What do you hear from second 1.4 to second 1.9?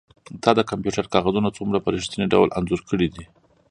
څومره په